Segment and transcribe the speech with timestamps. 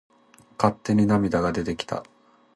[0.57, 2.01] 勝手に涙が出てきた。